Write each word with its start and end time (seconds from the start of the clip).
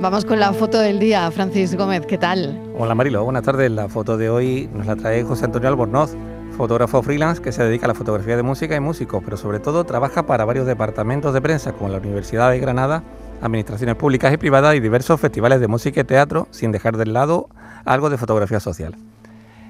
Vamos 0.00 0.24
con 0.24 0.38
la 0.38 0.52
foto 0.52 0.78
del 0.78 1.00
día, 1.00 1.28
Francis 1.32 1.74
Gómez, 1.74 2.06
¿qué 2.06 2.18
tal? 2.18 2.56
Hola 2.78 2.94
Marilo, 2.94 3.24
buenas 3.24 3.42
tardes. 3.42 3.68
La 3.68 3.88
foto 3.88 4.16
de 4.16 4.30
hoy 4.30 4.70
nos 4.72 4.86
la 4.86 4.94
trae 4.94 5.24
José 5.24 5.46
Antonio 5.46 5.68
Albornoz, 5.68 6.14
fotógrafo 6.56 7.02
freelance 7.02 7.42
que 7.42 7.50
se 7.50 7.64
dedica 7.64 7.86
a 7.86 7.88
la 7.88 7.94
fotografía 7.96 8.36
de 8.36 8.44
música 8.44 8.76
y 8.76 8.80
músicos, 8.80 9.20
pero 9.24 9.36
sobre 9.36 9.58
todo 9.58 9.82
trabaja 9.82 10.24
para 10.24 10.44
varios 10.44 10.66
departamentos 10.66 11.34
de 11.34 11.40
prensa 11.40 11.72
como 11.72 11.90
la 11.90 11.98
Universidad 11.98 12.52
de 12.52 12.60
Granada, 12.60 13.02
administraciones 13.42 13.96
públicas 13.96 14.32
y 14.32 14.36
privadas 14.36 14.76
y 14.76 14.80
diversos 14.80 15.20
festivales 15.20 15.58
de 15.58 15.66
música 15.66 16.02
y 16.02 16.04
teatro, 16.04 16.46
sin 16.52 16.70
dejar 16.70 16.96
de 16.96 17.06
lado 17.06 17.48
algo 17.84 18.08
de 18.08 18.18
fotografía 18.18 18.60
social. 18.60 18.94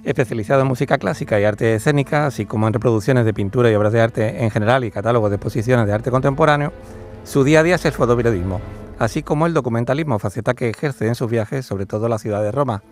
Especializado 0.04 0.60
en 0.60 0.68
música 0.68 0.98
clásica 0.98 1.40
y 1.40 1.44
arte 1.44 1.74
escénica, 1.74 2.26
así 2.26 2.44
como 2.44 2.66
en 2.66 2.74
reproducciones 2.74 3.24
de 3.24 3.32
pintura 3.32 3.70
y 3.70 3.74
obras 3.74 3.94
de 3.94 4.02
arte 4.02 4.44
en 4.44 4.50
general 4.50 4.84
y 4.84 4.90
catálogos 4.90 5.30
de 5.30 5.36
exposiciones 5.36 5.86
de 5.86 5.94
arte 5.94 6.10
contemporáneo, 6.10 6.74
su 7.24 7.44
día 7.44 7.60
a 7.60 7.62
día 7.62 7.76
es 7.76 7.84
el 7.86 7.92
fotoperiodismo, 7.92 8.60
así 8.98 9.22
como 9.22 9.46
el 9.46 9.54
documentalismo, 9.54 10.18
faceta 10.18 10.54
que 10.54 10.68
ejerce 10.70 11.06
en 11.06 11.14
sus 11.14 11.30
viajes, 11.30 11.66
sobre 11.66 11.86
todo 11.86 12.08
la 12.08 12.18
ciudad 12.18 12.42
de 12.42 12.52
Roma, 12.52 12.82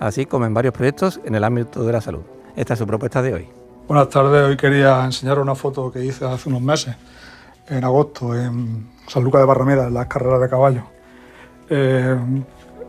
así 0.00 0.26
como 0.26 0.46
en 0.46 0.54
varios 0.54 0.74
proyectos 0.74 1.20
en 1.24 1.34
el 1.34 1.44
ámbito 1.44 1.84
de 1.84 1.92
la 1.92 2.00
salud. 2.00 2.22
Esta 2.56 2.74
es 2.74 2.78
su 2.78 2.86
propuesta 2.86 3.22
de 3.22 3.34
hoy. 3.34 3.48
Buenas 3.86 4.08
tardes, 4.08 4.44
hoy 4.44 4.56
quería 4.56 5.04
enseñar 5.04 5.38
una 5.38 5.54
foto 5.54 5.90
que 5.90 6.04
hice 6.04 6.24
hace 6.24 6.48
unos 6.48 6.62
meses, 6.62 6.94
en 7.68 7.84
agosto, 7.84 8.34
en 8.34 8.88
San 9.06 9.24
Lucas 9.24 9.40
de 9.40 9.46
Barrameda, 9.46 9.86
en 9.88 9.94
las 9.94 10.06
carreras 10.06 10.40
de 10.40 10.48
caballo. 10.48 10.82
Eh, 11.70 12.16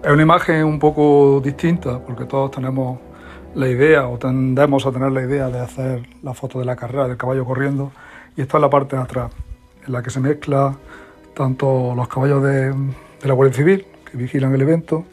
es 0.04 0.12
una 0.12 0.22
imagen 0.22 0.64
un 0.64 0.80
poco 0.80 1.42
distinta, 1.44 2.00
porque 2.00 2.26
todos 2.26 2.52
tenemos 2.52 3.00
la 3.56 3.68
idea 3.68 4.08
o 4.08 4.18
tendemos 4.18 4.86
a 4.86 4.92
tener 4.92 5.12
la 5.12 5.22
idea 5.22 5.50
de 5.50 5.60
hacer 5.60 6.08
la 6.22 6.34
foto 6.34 6.60
de 6.60 6.66
la 6.66 6.76
carrera 6.76 7.08
del 7.08 7.18
caballo 7.18 7.46
corriendo, 7.46 7.92
y 8.36 8.42
esta 8.42 8.58
es 8.58 8.62
la 8.62 8.70
parte 8.70 8.96
de 8.96 9.02
atrás, 9.02 9.32
en 9.86 9.94
la 9.94 10.04
que 10.04 10.10
se 10.10 10.20
mezcla 10.20 10.76
tanto 11.34 11.94
los 11.96 12.08
caballos 12.08 12.44
de, 12.44 12.74
la 13.24 13.34
Guardia 13.34 13.56
Civil, 13.56 13.86
que 14.10 14.18
vigilan 14.18 14.54
el 14.54 14.62
evento, 14.62 15.06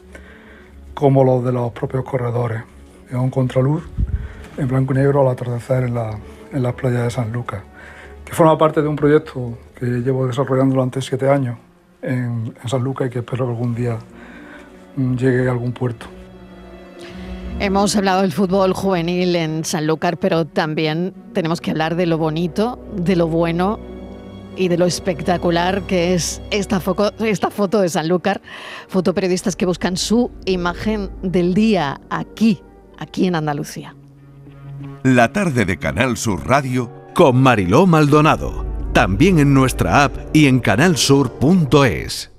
como 0.93 1.23
los 1.23 1.43
de 1.43 1.51
los 1.51 1.71
propios 1.71 2.03
corredores. 2.03 2.63
Es 3.09 3.15
un 3.15 3.29
contraluz 3.29 3.83
en 4.57 4.67
blanco 4.67 4.93
y 4.93 4.97
negro 4.97 5.21
al 5.21 5.29
atardecer 5.29 5.83
en, 5.83 5.93
la, 5.93 6.17
en 6.51 6.63
las 6.63 6.73
playas 6.73 7.03
de 7.03 7.09
San 7.11 7.31
Lucas, 7.31 7.61
que 8.25 8.33
forma 8.33 8.57
parte 8.57 8.81
de 8.81 8.87
un 8.87 8.95
proyecto 8.95 9.57
que 9.75 9.85
llevo 9.85 10.27
desarrollando 10.27 10.75
durante 10.75 11.01
siete 11.01 11.29
años 11.29 11.57
en, 12.01 12.53
en 12.61 12.69
San 12.69 12.83
Lucas 12.83 13.07
y 13.07 13.09
que 13.09 13.19
espero 13.19 13.45
que 13.45 13.51
algún 13.51 13.75
día 13.75 13.97
mm, 14.95 15.15
llegue 15.15 15.47
a 15.47 15.51
algún 15.51 15.71
puerto. 15.71 16.07
Hemos 17.59 17.95
hablado 17.95 18.21
del 18.21 18.33
fútbol 18.33 18.73
juvenil 18.73 19.35
en 19.35 19.65
Sanlúcar, 19.65 20.17
pero 20.17 20.45
también 20.45 21.15
tenemos 21.33 21.59
que 21.59 21.71
hablar 21.71 21.95
de 21.95 22.05
lo 22.05 22.19
bonito, 22.19 22.77
de 22.95 23.15
lo 23.15 23.27
bueno 23.27 23.79
y 24.57 24.67
de 24.67 24.77
lo 24.77 24.85
espectacular 24.85 25.83
que 25.83 26.13
es 26.13 26.41
esta, 26.51 26.79
foto, 26.79 27.13
esta 27.19 27.49
foto 27.49 27.81
de 27.81 27.89
Sanlúcar. 27.89 28.41
Fotoperiodistas 28.87 29.55
que 29.55 29.65
buscan 29.65 29.97
su 29.97 30.31
imagen 30.45 31.09
del 31.21 31.53
día 31.53 32.01
aquí, 32.09 32.61
aquí 32.97 33.27
en 33.27 33.35
Andalucía. 33.35 33.95
La 35.03 35.31
tarde 35.31 35.65
de 35.65 35.77
Canal 35.77 36.17
Sur 36.17 36.47
Radio 36.47 36.91
con 37.13 37.37
Mariló 37.37 37.87
Maldonado. 37.87 38.65
También 38.93 39.39
en 39.39 39.53
nuestra 39.53 40.03
app 40.03 40.15
y 40.33 40.47
en 40.47 40.59
canalsur.es. 40.59 42.36